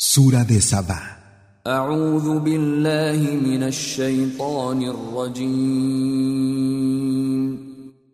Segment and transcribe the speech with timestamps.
[0.00, 1.60] Sura de Sabá.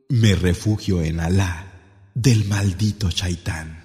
[0.08, 3.84] Me refugio en Alá del maldito Shaitán.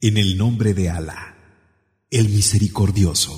[0.00, 1.34] En el nombre de Alá,
[2.08, 3.34] el misericordioso,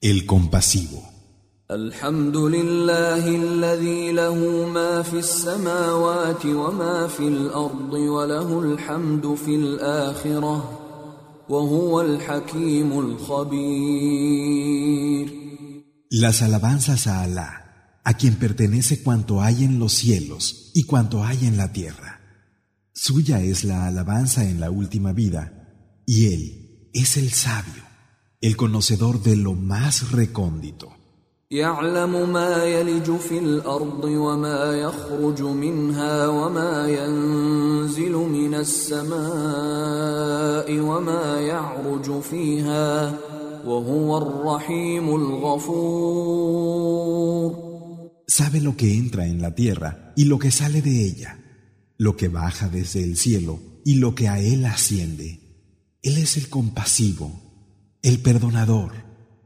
[0.00, 1.11] el compasivo.
[1.71, 10.79] الحمد لله الذي له ما في السماوات وما في الأرض وله الحمد في الآخرة
[11.49, 14.47] وهو الحكيم الخبير
[16.09, 21.45] Las alabanzas a Alá, a quien pertenece cuanto hay en los cielos y cuanto hay
[21.45, 22.21] en la tierra.
[22.93, 25.51] Suya es la alabanza en la última vida,
[26.05, 27.83] y Él es el sabio,
[28.39, 30.95] el conocedor de lo más recóndito.
[31.51, 39.19] يعلم ما يلج في الأرض وما يخرج منها وما ينزل من السماء
[40.79, 43.17] وما يعرج فيها
[43.65, 46.57] وهو الرحيم الغفور
[48.27, 51.39] Sabe lo que entra en la tierra y lo que sale de ella,
[51.97, 55.39] lo que baja desde el cielo y lo que a Él asciende.
[56.03, 57.31] Él es el compasivo,
[58.03, 58.91] el perdonador.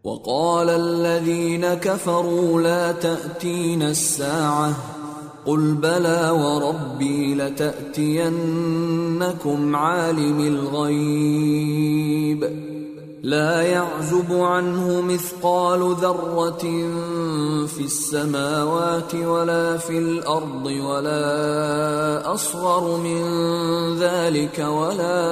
[0.07, 4.77] وقال الذين كفروا لا تأتينا الساعة
[5.47, 8.37] قل بلى وربي لتأتينكم
[9.77, 11.57] عالم الغيب
[13.27, 16.65] لا يعزب عنه مثقال ذرة
[17.67, 23.23] في السماوات ولا في الأرض ولا أصغر من
[23.99, 25.23] ذلك ولا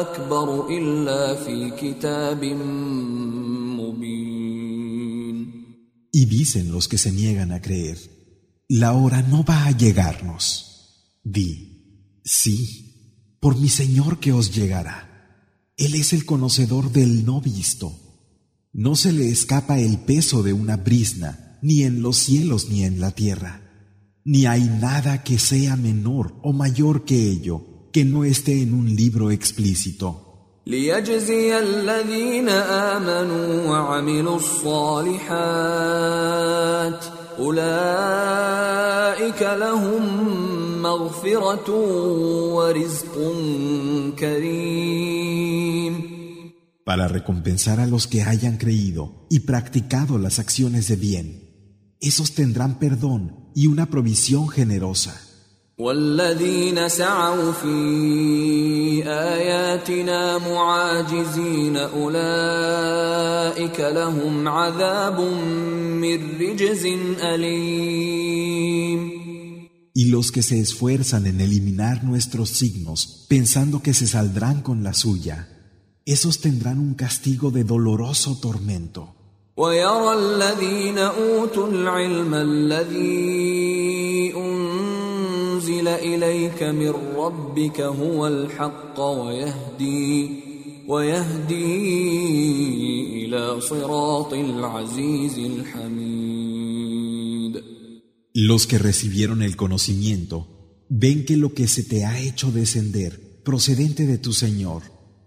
[0.00, 2.44] أكبر إلا في كتاب
[3.80, 4.34] مبين
[6.12, 7.98] Y dicen los que se niegan a creer,
[8.68, 10.44] la hora no va a llegarnos.
[11.24, 11.50] Di,
[12.24, 12.56] sí,
[13.40, 15.13] por mi Señor que os llegará.
[15.77, 17.93] Él es el conocedor del no visto.
[18.73, 22.99] No se le escapa el peso de una brisna, ni en los cielos ni en
[22.99, 23.61] la tierra.
[24.25, 28.95] Ni hay nada que sea menor o mayor que ello, que no esté en un
[28.95, 30.25] libro explícito.
[30.67, 35.29] ليجزي الذين آمنوا وعملوا الصالحات
[37.39, 38.61] أولئك
[39.41, 40.03] لهم
[40.81, 41.69] مغفرة
[42.53, 43.33] ورزق
[44.19, 45.12] كريم
[46.85, 51.95] para recompensar a los que hayan creído y practicado las acciones de bien.
[52.01, 55.29] Esos tendrán perdón y una provisión generosa.
[55.79, 62.19] والذين سعوا في آياتنا معاجزين أولئك
[63.79, 65.19] لهم عذاب
[66.01, 66.85] من رجز
[67.23, 68.69] أليم
[69.93, 74.93] Y los que se esfuerzan en eliminar nuestros signos pensando que se saldrán con la
[74.93, 75.52] suya,
[76.05, 79.15] esos tendrán un castigo de doloroso tormento.
[79.59, 83.19] ويرى الذين أوتوا العلم الذي
[84.35, 90.29] أنزل إليك من ربك هو الحق ويهدي
[90.87, 91.65] ويهدي
[93.25, 96.79] إلى صراط العزيز الحميد
[98.33, 100.47] Los que recibieron el conocimiento
[100.87, 104.83] ven que lo que se te ha hecho descender procedente de tu Señor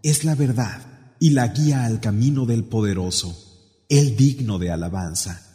[0.06, 3.36] es la verdad y la guía al camino del poderoso,
[3.88, 5.52] el digno de alabanza.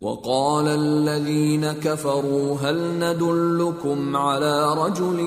[0.00, 5.20] وقال الذين كفروا هل ندلكم على رجل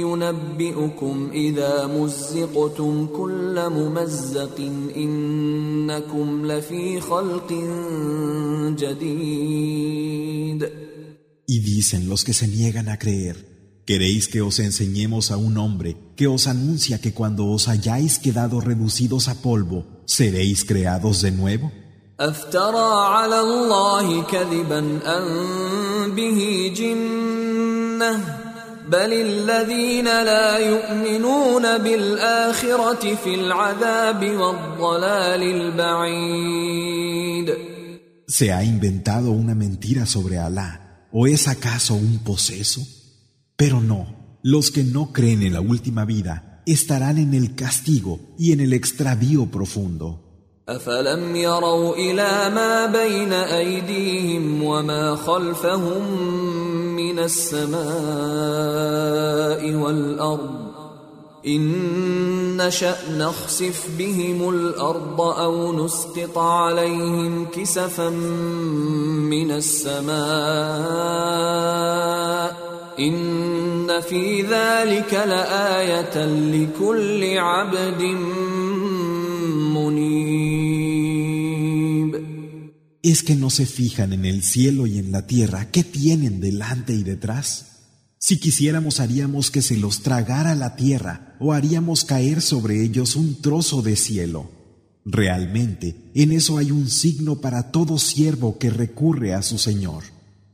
[0.00, 4.60] ينبئكم إذا مزقتم كل ممزق
[4.96, 7.52] إنكم لفي خلق
[8.78, 10.70] جديد
[11.46, 13.36] Y dicen los que se niegan a creer,
[13.85, 18.59] ¿Queréis que os enseñemos a un hombre que os anuncia que cuando os hayáis quedado
[18.59, 21.71] reducidos a polvo, seréis creados de nuevo?
[38.27, 41.07] ¿Se ha inventado una mentira sobre Alá?
[41.11, 42.81] ¿O es acaso un poseso?
[43.55, 44.07] Pero no,
[44.43, 48.73] los que no creen en la última vida estarán en el castigo y en el
[48.73, 50.21] extravío profundo.
[50.69, 56.21] أفلم يروا إلى ما بين أيديهم وما خلفهم
[56.95, 57.75] من السماء
[59.73, 60.65] والأرض
[61.47, 68.09] إن نشأ نخسف بهم الأرض أو نسقط عليهم كسفا
[69.29, 70.15] من السماء
[72.99, 73.44] إن
[74.00, 78.02] في ذلك لآية لكل عبد
[79.74, 81.10] منيب
[83.02, 86.92] ¿Es que no se fijan en el cielo y en la tierra qué tienen delante
[86.92, 87.70] y detrás?
[88.18, 93.40] Si quisiéramos haríamos que se los tragara la tierra o haríamos caer sobre ellos un
[93.40, 94.50] trozo de cielo.
[95.06, 100.04] Realmente, en eso hay un signo para todo siervo que recurre a su Señor.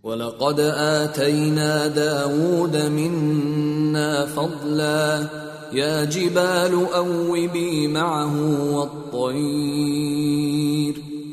[0.02, 5.28] ولقد آتينا داود منا فضلا
[5.72, 9.86] يا جبال أوبي معه والطير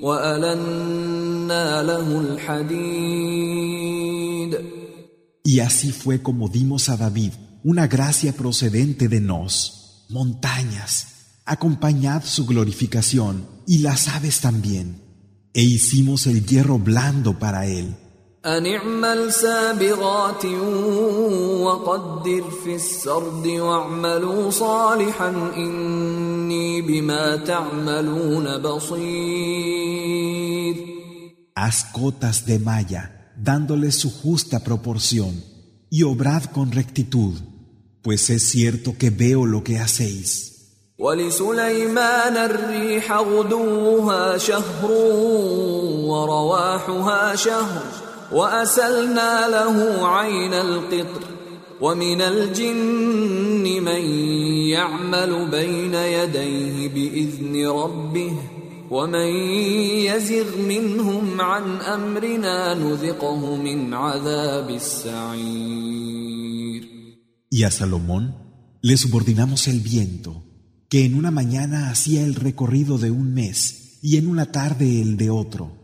[0.02, 3.64] وألنا له الحديد
[5.46, 7.34] Y así fue como dimos a David
[7.64, 11.08] una gracia procedente de nos, montañas,
[11.46, 15.02] acompañad su glorificación y las aves también,
[15.54, 17.96] e hicimos el hierro blando para él.
[18.47, 20.45] أن اعمل سابغات
[21.61, 30.19] وقدر في السرد واعملوا صالحا إني بما تعملون بصير
[31.57, 35.43] Haz cotas de malla, dándoles su justa proporción,
[35.91, 37.35] y obrad con rectitud,
[38.01, 40.55] pues es cierto que veo lo que hacéis.
[40.99, 44.91] ولسليمان الريح غدوها شهر
[46.11, 51.22] ورواحها شهر وأسلنا له عين القطر
[51.82, 54.02] ومن الجن من
[54.70, 58.34] يعمل بين يديه بإذن ربه
[58.90, 59.28] ومن
[60.08, 66.14] يزغ منهم عن أمرنا نذقه من عذاب السعير
[67.56, 68.36] Y a Salomón
[68.82, 70.44] le subordinamos el viento,
[70.90, 75.18] que en una mañana hacía el recorrido de un mes y en una tarde el
[75.18, 75.77] de otro,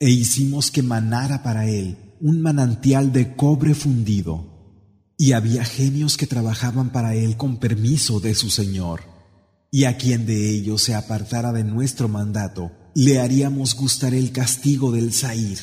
[0.00, 4.44] e hicimos que manara para él un manantial de cobre fundido,
[5.16, 9.02] y había genios que trabajaban para él con permiso de su Señor,
[9.70, 14.90] y a quien de ellos se apartara de nuestro mandato, le haríamos gustar el castigo
[14.92, 15.58] del Sair.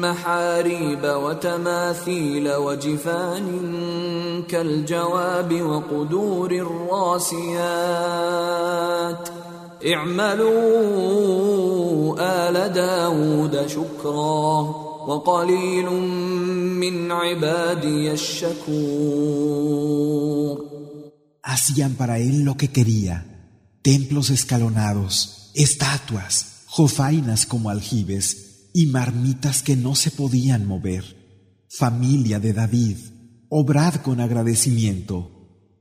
[0.00, 3.46] محاريب وتماثيل وجفان
[4.48, 7.68] كالجواب وقدور الراسيات.
[9.86, 11.28] اعملوا
[12.18, 14.60] آل داود شكرا
[15.08, 15.90] وقليل
[16.80, 19.48] من عبادي الشكور.
[21.42, 23.16] Hacían para él lo que quería,
[23.82, 31.03] templos escalonados, estatuas, jofainas como aljibes y marmitas que no se podían mover.
[31.69, 32.97] Familia de David,
[33.49, 35.29] obrad con agradecimiento.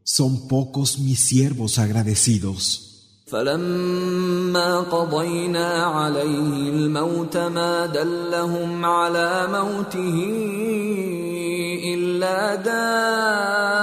[0.05, 2.89] Son pocos mis siervos agradecidos.
[3.33, 10.17] فلما قضينا عليه الموت ما دلهم على موته
[11.95, 13.83] إلا دابة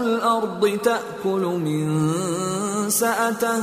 [0.00, 2.10] الأرض تأكل من
[2.90, 3.62] سأته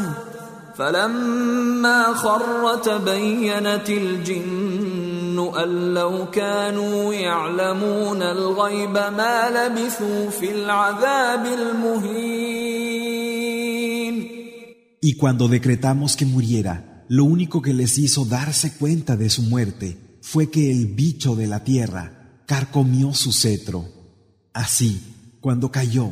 [0.82, 13.18] فلما خر تبينت الجن أن لو كانوا يعلمون الغيب ما لبثوا في العذاب المهين
[15.00, 20.18] Y cuando decretamos que muriera, lo único que les hizo darse cuenta de su muerte
[20.22, 23.86] fue que el bicho de la tierra carcomió su cetro.
[24.54, 25.00] Así,
[25.40, 26.12] cuando cayó,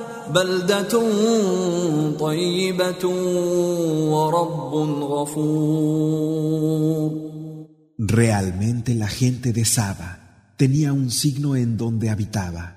[0.34, 0.92] بلدة
[2.18, 3.04] طيبة
[4.12, 6.56] ورب غفور
[7.98, 12.76] Realmente la gente de Saba tenía un signo en donde habitaba,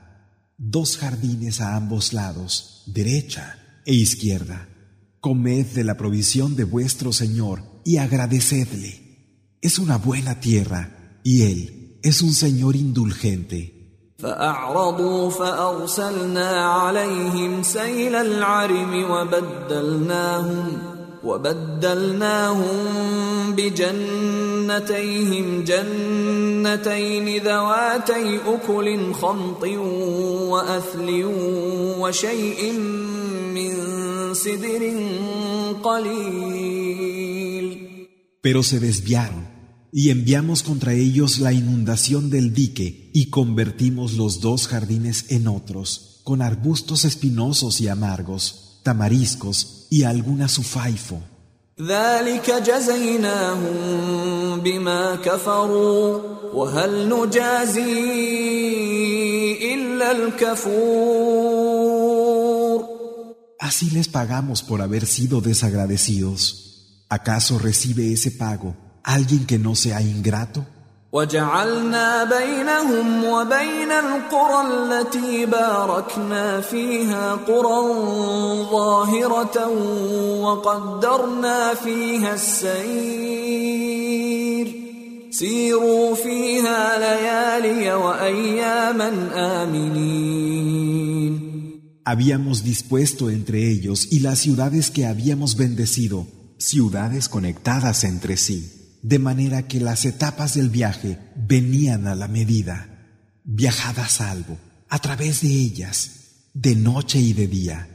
[0.58, 4.69] dos jardines a ambos lados, derecha e izquierda.
[5.19, 9.58] Comed de la provisión de vuestro Señor y agradecedle.
[9.62, 13.83] Es una buena tierra y Él es un Señor indulgente.
[14.18, 20.78] فأعرضوا فأرسلنا عليهم سيل العرم وبدلناهم
[21.25, 22.76] وبدلناهم
[23.56, 29.64] بجنتيهم جنتين ذواتي أكل خمط
[30.52, 31.25] وأثل
[31.99, 32.73] وشيء
[33.54, 33.75] من
[34.35, 34.92] سدر
[35.83, 37.14] قليل
[38.44, 39.53] Pero se desviaron.
[39.93, 46.22] Y enviamos contra ellos la inundación del dique y convertimos los dos jardines en otros,
[46.24, 51.22] con arbustos espinosos y amargos, tamariscos y alguna sufaifo.
[51.81, 56.22] ذلك جزيناهم بما كفروا
[56.53, 57.93] وهل نجازي
[59.74, 61.79] إلا الكفور
[63.62, 67.03] Así les pagamos por haber sido desagradecidos.
[67.08, 70.65] ¿Acaso recibe ese pago alguien que no sea ingrato?
[71.12, 77.93] وجعلنا بينهم وبين القرى التي باركنا فيها قرى
[78.72, 79.67] ظاهرة
[80.41, 83.69] وقدرنا فيها السير
[85.31, 89.10] سيروا فيها ليالي وأياما
[89.63, 91.00] آمنين
[92.05, 96.25] Habíamos dispuesto entre ellos y las ciudades que habíamos bendecido,
[96.58, 98.73] ciudades conectadas entre sí,
[99.03, 102.88] de manera que las etapas del viaje venían a la medida,
[103.43, 104.58] viajad a salvo,
[104.89, 106.12] a través de ellas,
[106.53, 107.88] de noche y de día.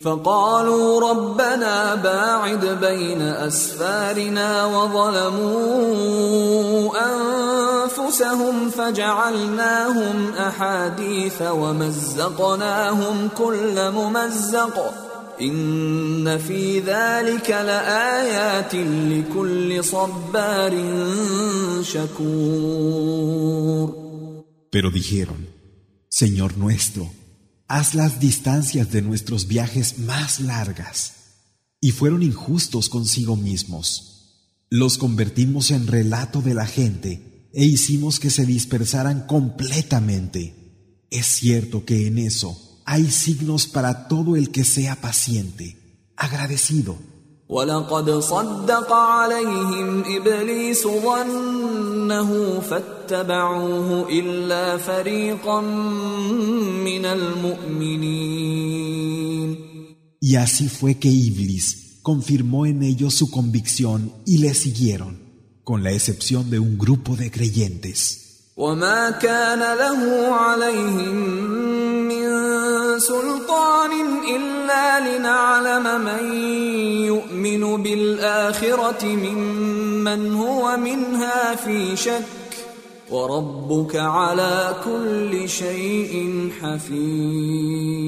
[0.00, 6.10] فقالوا ربنا باعد بين أسفارنا وظلموا
[7.12, 14.94] أنفسهم فجعلناهم أحاديث ومزقناهم كل ممزق
[15.40, 20.72] إن في ذلك لآيات لكل صبار
[21.82, 23.30] شكور
[24.72, 25.48] Pero dijeron,
[26.08, 27.10] Señor nuestro,
[27.66, 31.14] haz las distancias de nuestros viajes más largas.
[31.80, 34.10] Y fueron injustos consigo mismos.
[34.68, 41.06] Los convertimos en relato de la gente e hicimos que se dispersaran completamente.
[41.10, 45.76] Es cierto que en eso hay signos para todo el que sea paciente,
[46.16, 46.96] agradecido.
[47.50, 55.60] ولقد صدق عليهم ابليس ظنه فاتبعوه الا فريقا
[56.84, 58.50] من المؤمنين
[60.22, 65.18] Y así fue que Iblis confirmó en ellos su convicción y le siguieron,
[65.64, 68.23] con la excepción de un grupo de creyentes.
[68.60, 71.16] وما كان له عليهم
[72.08, 72.28] من
[72.98, 73.92] سلطان
[74.36, 76.24] الا لنعلم من
[77.12, 82.24] يؤمن بالاخره ممن هو منها في شك
[83.10, 88.00] وربك على كل شيء حفيظ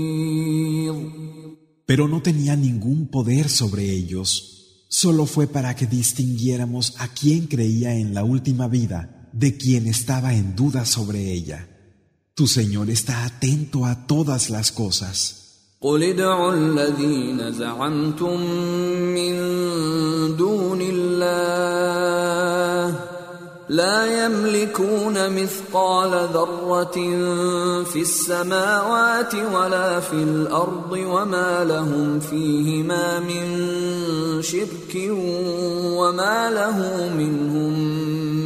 [1.87, 4.29] Pero no tenía ningún poder sobre ellos.
[4.89, 10.35] Solo fue para que distinguiéramos a quién creía en la última vida de quien estaba
[10.35, 11.69] en duda sobre ella.
[12.35, 15.39] Tu Señor está atento a todas las cosas.
[15.83, 18.41] قل ادعوا الذين زعمتم
[19.15, 19.35] من
[20.37, 22.13] دون الله
[23.69, 26.95] لا يملكون مثقال ذره
[27.85, 33.43] في السماوات ولا في الارض وما لهم فيهما من
[34.43, 35.11] شرك
[35.99, 37.73] وما له منهم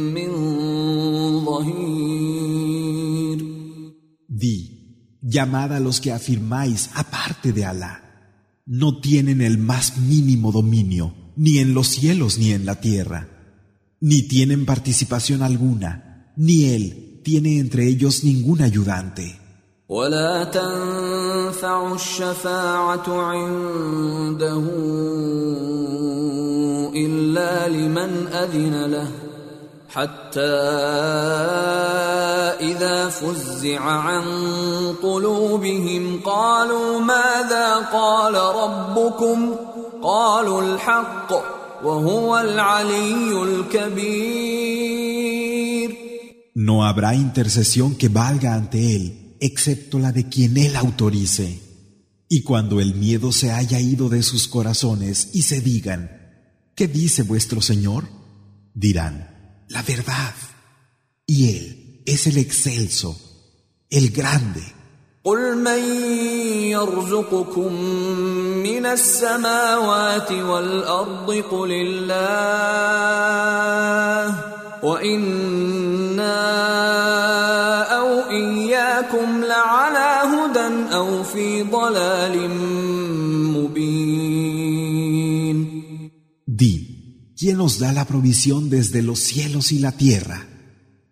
[1.45, 3.07] ظهير
[4.29, 8.03] Di, llamad a los que afirmáis aparte de Alá.
[8.65, 13.27] No tienen el más mínimo dominio, ni en los cielos ni en la tierra.
[13.99, 19.39] Ni tienen participación alguna, ni Él tiene entre ellos ningún ayudante.
[19.89, 24.63] ولا تنفع الشفاعة عنده
[26.95, 29.20] إلا لمن أذن له
[29.91, 30.39] حتى
[32.59, 34.23] إذا فزع عن
[35.03, 39.55] قلوبهم قالوا ماذا قال ربكم
[40.03, 41.33] قالوا الحق
[41.83, 44.87] وهو العلي الكبير
[46.55, 51.61] No habrá intercesión que valga ante Él, excepto la de quien Él autorice.
[52.27, 56.09] Y cuando el miedo se haya ido de sus corazones y se digan,
[56.75, 58.05] ¿qué dice vuestro Señor?
[58.73, 59.30] Dirán,
[59.71, 60.33] la verdad.
[61.25, 63.17] Y Él es el excelso,
[63.89, 64.77] el grande.
[65.27, 65.83] قل من
[66.71, 67.73] يرزقكم
[68.63, 72.57] من السماوات والارض قل الله
[74.83, 76.37] وانا
[77.97, 82.49] او اياكم لعلى هدى او في ضلال
[87.41, 90.47] ¿quién os da la provisión desde los cielos y la tierra?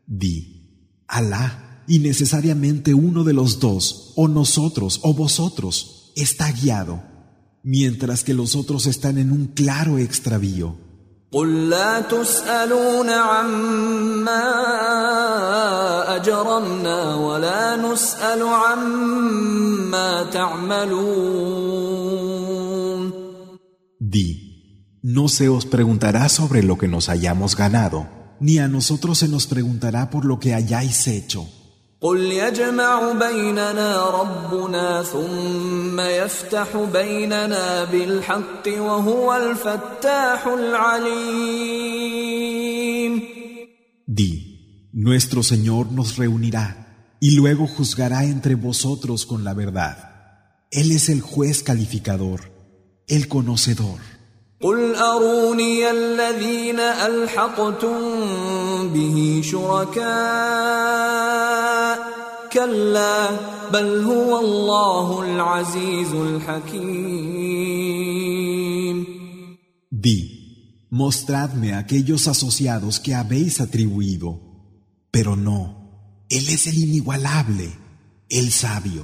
[0.05, 7.03] Di, Alá, y necesariamente uno de los dos, o nosotros o vosotros, está guiado,
[7.63, 10.85] mientras que los otros están en un claro extravío.
[11.31, 14.45] قل لا تسألون عما
[16.15, 21.88] أجرمنا ولا نسأل عما تعملون
[25.12, 28.06] No se os preguntará sobre lo que nos hayamos ganado,
[28.38, 31.48] ni a nosotros se nos preguntará por lo que hayáis hecho.
[44.06, 49.96] Di, nuestro Señor nos reunirá y luego juzgará entre vosotros con la verdad.
[50.70, 52.52] Él es el juez calificador,
[53.08, 54.19] el conocedor.
[54.61, 57.99] قل أروني الذين ألحقتم
[58.93, 60.05] به شركاء
[62.53, 63.29] كلا
[63.73, 67.45] بل هو الله العزيز الحكيم
[70.05, 70.19] Di,
[70.91, 74.29] mostradme aquellos asociados que habéis atribuido.
[75.09, 77.67] Pero no, Él es el inigualable,
[78.29, 79.03] el sabio.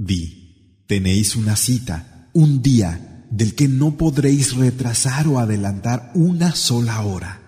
[0.00, 7.00] Di, tenéis una cita, un día, del que no podréis retrasar o adelantar una sola
[7.02, 7.42] hora.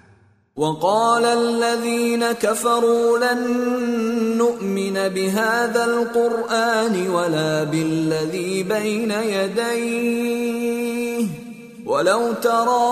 [0.58, 3.38] وقال الذين كفروا لن
[4.38, 10.68] نؤمن بهذا القرآن ولا بالذي بين يديه
[11.85, 12.83] ولو ترى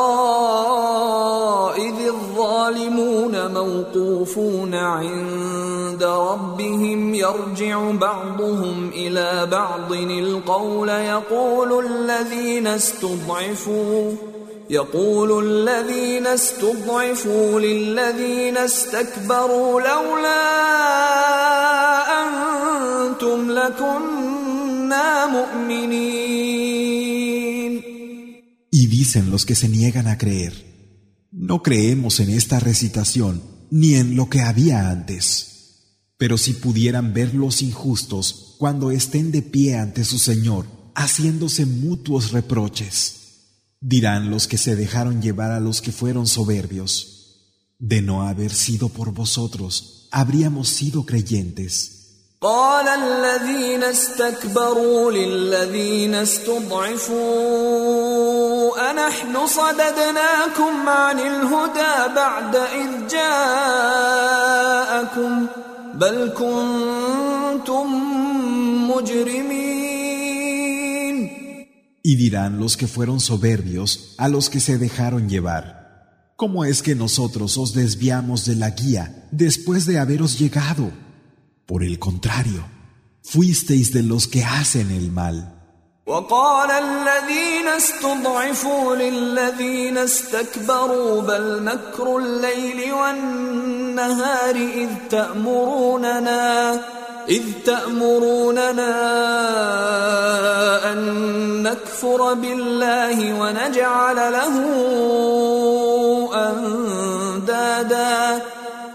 [1.78, 14.12] إذ الظالمون موقوفون عند ربهم يرجع بعضهم إلى بعض القول يقول الذين استضعفوا
[14.70, 20.42] يقول الذين استضعفوا للذين استكبروا لولا
[22.24, 26.81] أنتم لكنا مؤمنين.
[28.91, 30.65] dicen los que se niegan a creer,
[31.33, 35.53] no creemos en esta recitación ni en lo que había antes.
[36.19, 42.33] Pero si pudieran ver los injustos cuando estén de pie ante su Señor, haciéndose mutuos
[42.33, 43.17] reproches,
[43.81, 47.13] dirán los que se dejaron llevar a los que fueron soberbios,
[47.79, 51.93] de no haber sido por vosotros, habríamos sido creyentes.
[52.41, 58.10] قال الذين استكبروا للذين استضعفوا
[58.91, 64.67] أنحن صددناكم عن الهدى بعد إذ جاءكم
[65.95, 67.87] بل كنتم
[68.91, 69.77] مجرمين
[72.09, 76.95] Y dirán los que fueron soberbios a los que se dejaron llevar, ¿cómo es que
[76.95, 80.93] nosotros os desviamos de la guía después de haberos llegado?
[81.67, 82.65] Por el contrario,
[83.25, 85.60] fuisteis de los que hacen el mal.
[86.12, 96.74] وقال الذين استضعفوا للذين استكبروا بل مكر الليل والنهار إذ تأمروننا
[97.30, 98.92] إذ تأمروننا
[100.92, 101.00] أن
[101.64, 104.56] نكفر بالله ونجعل له
[106.50, 108.42] أندادا.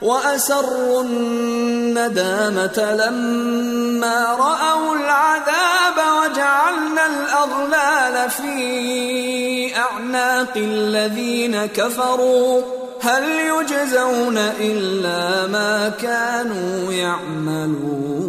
[0.02, 12.62] وأسروا الندامة لما رأوا العذاب وجعلنا الأغلال في أعناق الذين كفروا.
[13.00, 18.26] هل يجزون إلا ما كانوا يعملون؟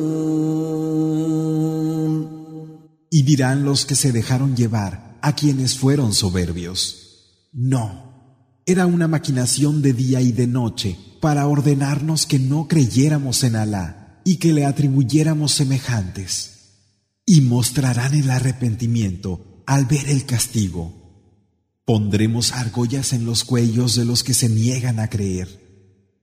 [3.09, 6.79] Y dirán los que se dejaron llevar a quienes fueron soberbios.
[7.53, 8.06] No,
[8.67, 14.21] era una maquinación de día y de noche para ordenarnos que no creyéramos en Alá
[14.25, 16.51] y que le atribuyéramos semejantes.
[17.25, 20.93] Y mostrarán el arrepentimiento al ver el castigo.
[21.85, 25.65] Pondremos argollas en los cuellos de los que se niegan a creer.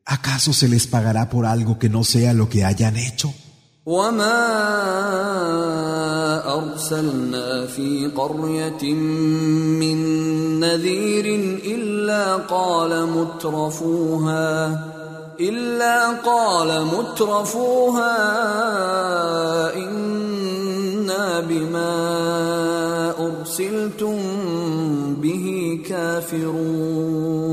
[0.05, 3.33] ¿Acaso se les pagará por algo que no sea lo que hayan hecho?
[6.55, 9.99] وما أرسلنا في قرية من
[10.61, 11.27] نذير
[11.65, 14.85] إلا قال مترفوها
[15.41, 18.17] إلا قال مترفوها
[19.77, 21.95] إنا بما
[23.19, 24.17] أرسلتم
[25.23, 27.45] به كافرون.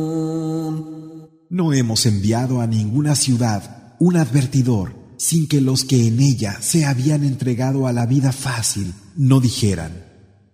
[1.49, 3.61] No hemos enviado a ninguna ciudad
[3.99, 5.00] un advertidor.
[5.21, 10.03] Sin que los que en ella se habían entregado a la vida fácil no dijeran,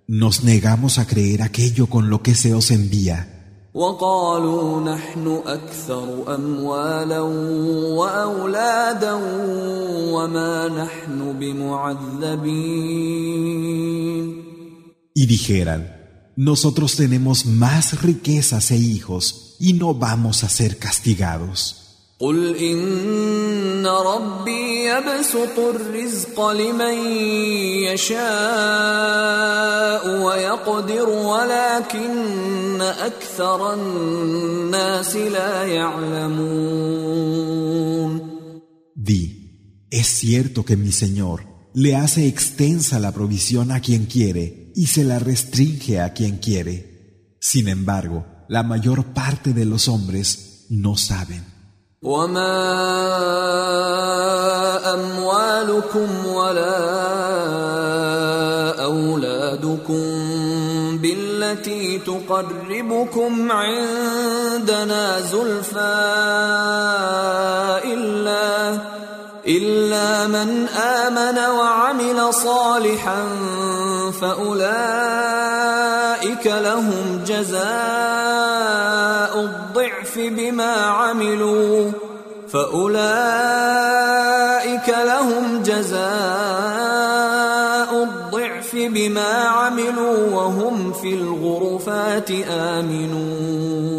[0.08, 3.70] nos negamos a creer aquello con lo que se os envía.
[15.16, 15.96] Y dijeran,
[16.36, 21.87] nosotros tenemos más riquezas e hijos y no vamos a ser castigados.
[22.23, 26.95] قل ان ربي يبسط الرزق لمن
[27.91, 28.23] يشاء
[30.23, 37.13] ويقدر ولكن اكثر الناس لا يعلمون
[38.95, 39.25] Di,
[39.91, 41.39] es cierto que mi Señor
[41.75, 47.37] le hace extensa la provisión a quien quiere y se la restringe a quien quiere.
[47.41, 51.43] Sin embargo, la mayor parte de los hombres no saben.
[52.02, 52.54] وما
[54.94, 56.78] اموالكم ولا
[58.84, 60.04] اولادكم
[61.02, 65.98] بالتي تقربكم عندنا زلفى
[67.86, 68.78] الا
[69.48, 73.24] الا من امن وعمل صالحا
[74.11, 75.63] فاولئك
[76.47, 77.63] لهم جزاء
[79.41, 81.93] الضعف بما عملوا
[82.49, 82.93] فأولئك
[84.89, 86.03] لهم جزاء
[88.03, 93.93] الضعف بما عملوا وهم في الغرفات آمنون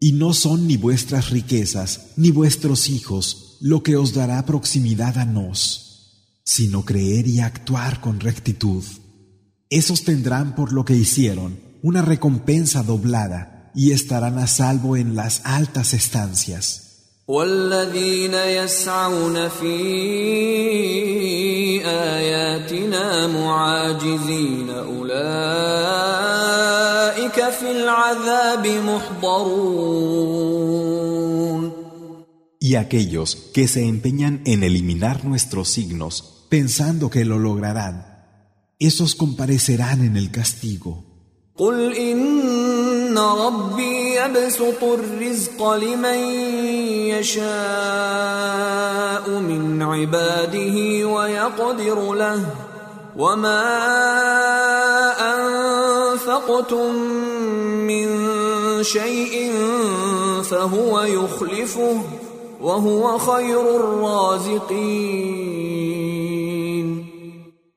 [0.00, 5.24] Y no son ni vuestras riquezas ni vuestros hijos lo que os dará proximidad a
[5.24, 5.81] nos,
[6.44, 8.84] sino creer y actuar con rectitud.
[9.70, 15.42] Esos tendrán por lo que hicieron una recompensa doblada y estarán a salvo en las
[15.44, 16.84] altas estancias.
[17.28, 19.76] والذين يسعون في
[21.86, 25.08] آياتنا معاجزين أولئك
[27.50, 30.18] في العذاب محضرون
[32.62, 38.24] Y aquellos que se empeñan en eliminar nuestros signos pensando que lo lograrán,
[38.78, 41.04] esos comparecerán en el castigo.
[41.58, 46.18] قل ان ربي يبسط الرزق لمن
[47.18, 47.44] يشاء
[49.40, 52.46] من عباده ويقدر له
[53.16, 53.64] وما
[55.34, 56.94] انفقتم
[57.90, 58.08] من
[58.82, 59.52] شيء
[60.42, 62.21] فهو يخلفه وهو خير الرازقين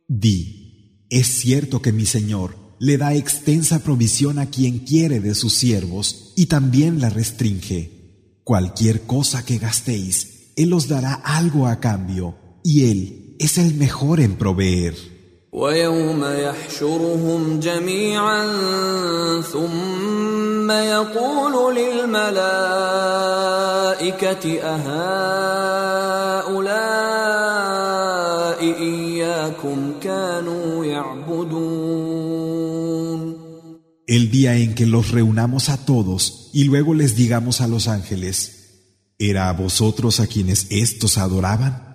[0.06, 5.54] Di, es cierto que mi Señor le da extensa provisión a quien quiere de sus
[5.54, 8.38] siervos y también la restringe.
[8.44, 14.20] Cualquier cosa que gastéis, Él os dará algo a cambio, y Él es el mejor
[14.20, 15.15] en proveer.
[34.06, 38.74] El día en que los reunamos a todos y luego les digamos a los ángeles,
[39.18, 41.85] ¿era a vosotros a quienes estos adoraban?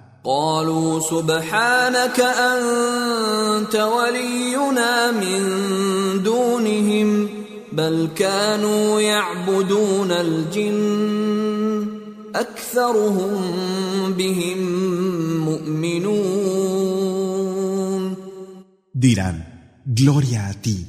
[18.93, 20.85] Dirán, gloria a ti.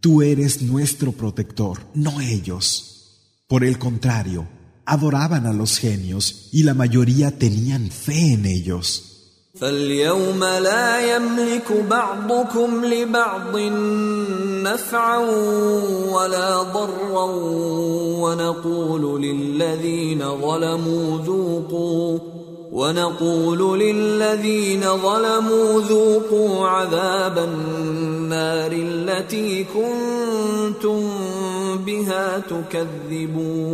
[0.00, 3.42] Tú eres nuestro protector, no ellos.
[3.48, 4.46] Por el contrario,
[4.85, 9.11] adoraban a los genios y la mayoría tenían fe en ellos.
[9.59, 13.57] فاليوم لا يملك بعضكم لبعض
[14.63, 15.17] نفعا
[16.11, 17.25] ولا ضرا
[18.21, 22.19] ونقول للذين ظلموا ذوقوا
[22.71, 31.09] ونقول للذين ظلموا ذوقوا عذاب النار التي كنتم
[31.85, 33.71] بها تكذبون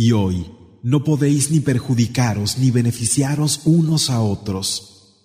[0.00, 0.46] Y hoy
[0.84, 4.68] no podéis ni perjudicaros ni beneficiaros unos a otros.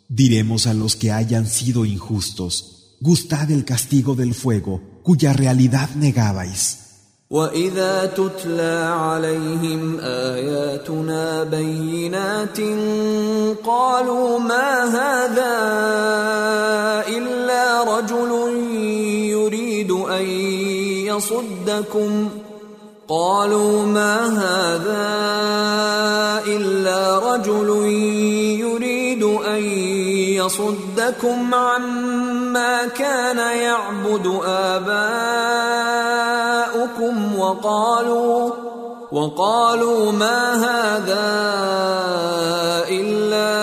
[0.09, 6.83] Diremos a los que hayan sido injustos, gustad el castigo del fuego, cuya realidad negabais.
[7.33, 12.59] واذا تتلى عليهم اياتنا بينات
[13.65, 15.53] قالوا ما هذا
[21.18, 22.28] يصدكم.
[23.08, 25.08] قالوا ما هذا
[26.46, 27.68] إلا رجل
[28.60, 29.62] يريد أن
[30.36, 35.08] يصدكم عما كان يعبد آباؤكم
[37.38, 38.50] وقالوا
[39.12, 41.28] وقالوا ما هذا
[42.88, 43.57] إلا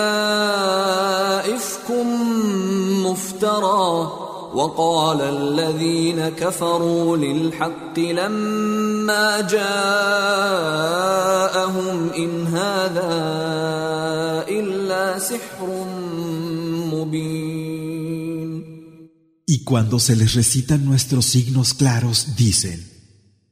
[4.55, 9.69] وقال الذين كفروا للحق لما جاءهم
[12.09, 13.11] ان هذا
[14.49, 15.85] الا سحر
[16.93, 17.71] مبين
[19.47, 22.89] Y cuando se les recitan nuestros signos claros, dicen,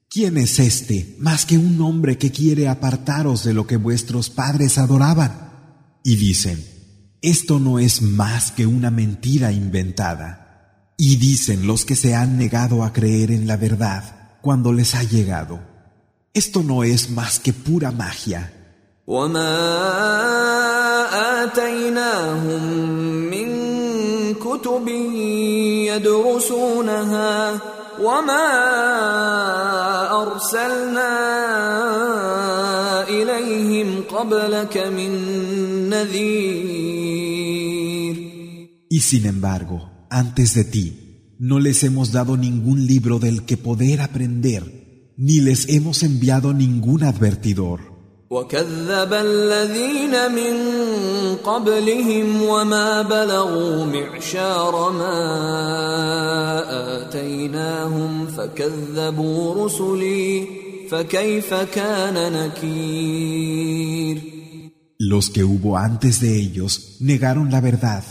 [0.10, 4.78] ¿quién es este más que un hombre que quiere apartaros de lo que vuestros padres
[4.78, 5.50] adoraban?
[6.06, 6.64] Y dicen,
[7.22, 10.43] esto no es más que una mentira inventada.
[10.97, 15.03] Y dicen los que se han negado a creer en la verdad cuando les ha
[15.03, 15.61] llegado,
[16.33, 18.53] esto no es más que pura magia.
[38.91, 44.02] Y sin embargo, antes de ti, no les hemos dado ningún libro del que poder
[44.02, 47.90] aprender, ni les hemos enviado ningún advertidor.
[48.30, 50.56] وكذب الذين من
[51.36, 55.18] قبلهم وما بلغوا معشار ما
[57.02, 60.48] آتيناهم فكذبوا رسلي
[60.92, 64.22] فكيف كان نكير
[65.02, 68.04] Los que hubo antes de ellos negaron la verdad,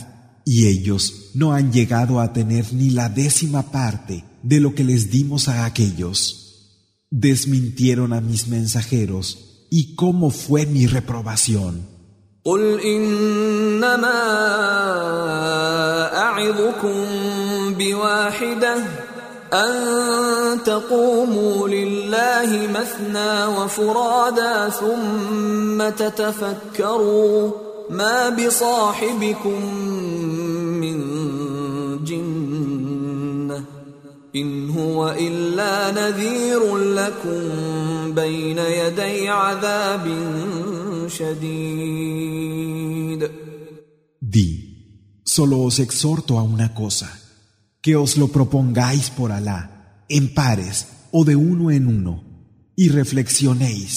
[0.45, 5.11] y ellos no han llegado a tener ni la décima parte de lo que les
[5.11, 6.75] dimos a aquellos.
[7.11, 11.99] Desmintieron a mis mensajeros y cómo fue mi reprobación.
[12.43, 14.19] قل إنما
[16.17, 17.03] أعظكم
[17.77, 18.75] بواحدة
[19.53, 29.75] أن تقوموا لله مثنى وفرادا ثم تتفكروا ما بصاحبكم
[30.81, 30.97] من
[32.03, 33.65] جنة
[34.35, 37.41] إن هو إلا نذير لكم
[38.13, 40.07] بين يدي عذاب
[41.07, 42.49] شديد
[44.21, 44.49] Di,
[45.23, 47.09] solo os exhorto a una cosa,
[47.81, 52.23] que os lo propongáis por Alá, en pares o de uno en uno,
[52.75, 53.93] y reflexionéis.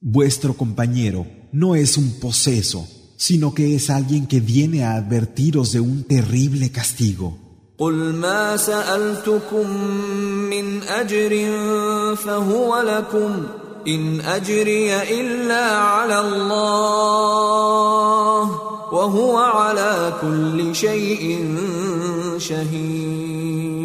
[0.00, 5.80] Vuestro compañero no es un poseso, sino que es alguien que viene a advertiros de
[5.80, 7.38] un terrible castigo.
[7.78, 9.70] قل ما سألتكم
[10.50, 11.30] من أجر
[12.16, 13.46] فهو لكم
[13.86, 17.48] إن أجري إلا على الله
[18.92, 21.46] وهو على كل شيء
[22.38, 23.78] شهيد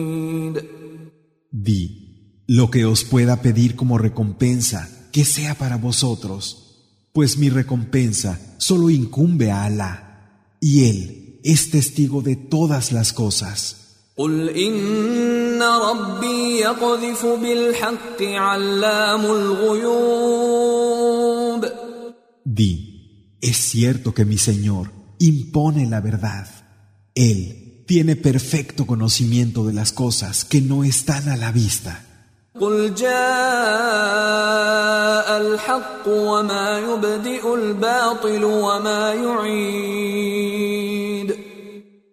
[1.51, 6.66] Di, lo que os pueda pedir como recompensa, que sea para vosotros,
[7.11, 13.79] pues mi recompensa solo incumbe a Alá, y Él es testigo de todas las cosas.
[14.17, 20.63] قل إن ربي يقذف بالحق علام الغيوب
[22.45, 26.47] Di, es cierto que mi Señor impone la verdad.
[27.15, 32.06] Él tiene perfecto conocimiento de las cosas que no están a la vista.
[32.61, 33.13] قل جاء
[35.41, 40.83] الحق وما يبدئ الباطل وما يعيد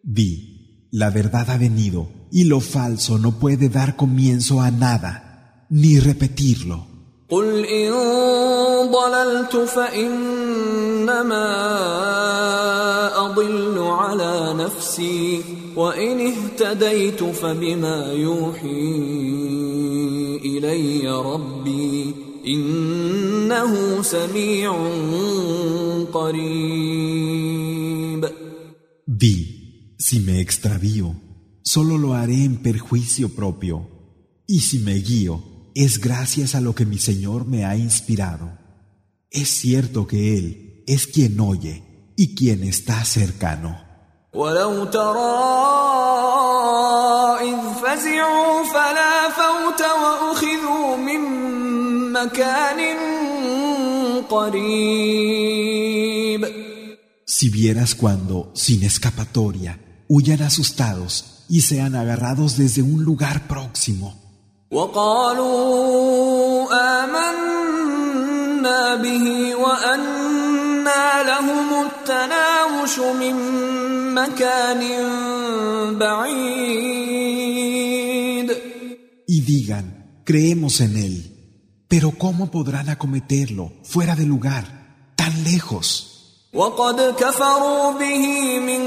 [0.03, 0.31] Di,
[0.92, 5.12] la verdad ha venido y lo falso no puede dar comienzo a nada,
[5.70, 6.87] ni repetirlo.
[7.31, 7.92] قل إن
[8.90, 11.46] ضللت فإنما
[13.27, 15.42] أضل على نفسي
[15.77, 19.84] وإن اهتديت فبما يوحي
[20.75, 22.14] إلي ربي
[22.46, 24.73] إنه سميع
[26.12, 27.51] قريب
[29.07, 31.14] Di, si me extravío,
[31.62, 33.77] solo lo haré en perjuicio propio.
[34.46, 35.35] Y si me guío,
[35.75, 38.46] es gracias a lo que mi Señor me ha inspirado.
[39.31, 43.73] Es cierto que Él es quien oye y quien está cercano.
[47.35, 51.20] ولو ترى إذ فزعوا فلا فوت وأخذوا من
[52.12, 52.96] مكان
[54.31, 55.81] قريب
[57.27, 64.16] Si vieras cuando, sin escapatoria, huyan asustados y sean agarrados desde un lugar próximo.
[64.70, 66.68] وقالوا
[67.05, 73.35] آمنا به وأنا لهم التناوش من
[74.14, 74.83] مكان
[75.99, 77.13] بعيد Y
[79.44, 86.11] digan, creemos en Él, pero ¿cómo podrán acometerlo fuera de lugar, tan lejos?
[86.53, 88.83] وقد كفروا به من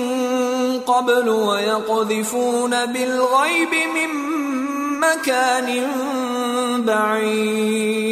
[0.80, 4.10] قبل ويقذفون بالغيب من
[5.00, 5.68] مكان
[6.86, 8.04] بعيد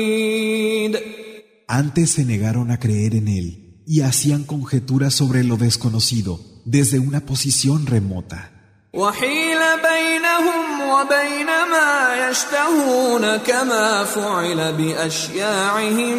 [1.68, 7.22] Antes se negaron a creer en Él y hacían conjeturas sobre lo desconocido desde una
[7.22, 8.55] posición remota.
[8.96, 16.18] وحيل بينهم وبين ما يشتهون كما فعل باشياعهم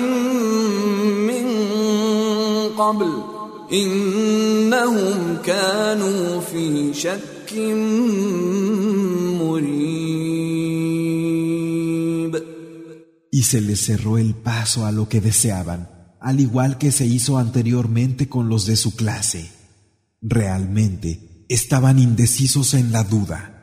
[1.26, 1.46] من
[2.78, 3.22] قبل
[3.72, 7.52] انهم كانوا في شك
[9.40, 10.02] مريب
[13.34, 15.88] Y se les cerró el paso a lo que deseaban,
[16.20, 19.50] al igual que se hizo anteriormente con los de su clase.
[20.20, 23.56] Realmente estaban indecisos en la duda.